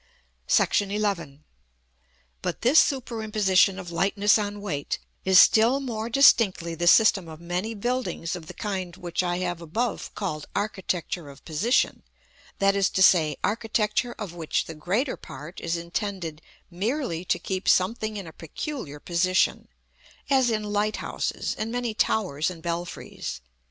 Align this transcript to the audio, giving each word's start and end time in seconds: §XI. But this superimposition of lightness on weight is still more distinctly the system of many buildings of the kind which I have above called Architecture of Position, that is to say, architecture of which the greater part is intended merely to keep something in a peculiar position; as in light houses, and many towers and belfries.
§XI. 1.27 1.39
But 2.41 2.61
this 2.63 2.79
superimposition 2.79 3.77
of 3.77 3.91
lightness 3.91 4.39
on 4.39 4.59
weight 4.59 4.97
is 5.25 5.37
still 5.39 5.79
more 5.79 6.09
distinctly 6.09 6.73
the 6.73 6.87
system 6.87 7.27
of 7.27 7.39
many 7.39 7.75
buildings 7.75 8.35
of 8.35 8.47
the 8.47 8.55
kind 8.55 8.95
which 8.97 9.21
I 9.21 9.37
have 9.45 9.61
above 9.61 10.11
called 10.15 10.47
Architecture 10.55 11.29
of 11.29 11.45
Position, 11.45 12.01
that 12.57 12.75
is 12.75 12.89
to 12.89 13.03
say, 13.03 13.37
architecture 13.43 14.13
of 14.17 14.33
which 14.33 14.65
the 14.65 14.73
greater 14.73 15.17
part 15.17 15.59
is 15.61 15.77
intended 15.77 16.41
merely 16.71 17.23
to 17.25 17.37
keep 17.37 17.69
something 17.69 18.17
in 18.17 18.25
a 18.25 18.33
peculiar 18.33 18.99
position; 18.99 19.67
as 20.31 20.49
in 20.49 20.63
light 20.63 20.95
houses, 20.95 21.55
and 21.59 21.71
many 21.71 21.93
towers 21.93 22.49
and 22.49 22.63
belfries. 22.63 23.39